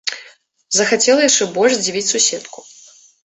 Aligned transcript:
Захацела 0.77 1.27
яшчэ 1.29 1.47
больш 1.57 1.73
здзівіць 1.79 2.07
суседку. 2.13 2.59